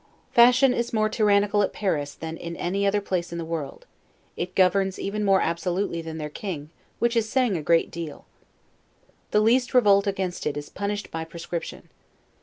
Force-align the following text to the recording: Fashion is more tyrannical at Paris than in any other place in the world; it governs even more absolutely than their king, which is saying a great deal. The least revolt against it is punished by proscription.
Fashion 0.31 0.73
is 0.73 0.93
more 0.93 1.09
tyrannical 1.09 1.61
at 1.61 1.73
Paris 1.73 2.15
than 2.15 2.35
in 2.35 2.55
any 2.57 2.87
other 2.87 3.01
place 3.01 3.31
in 3.31 3.37
the 3.37 3.45
world; 3.45 3.85
it 4.35 4.55
governs 4.55 4.97
even 4.97 5.23
more 5.23 5.41
absolutely 5.41 6.01
than 6.01 6.17
their 6.17 6.27
king, 6.27 6.71
which 6.97 7.15
is 7.15 7.29
saying 7.29 7.55
a 7.55 7.61
great 7.61 7.91
deal. 7.91 8.25
The 9.29 9.41
least 9.41 9.75
revolt 9.75 10.07
against 10.07 10.47
it 10.47 10.57
is 10.57 10.69
punished 10.69 11.11
by 11.11 11.23
proscription. 11.23 11.89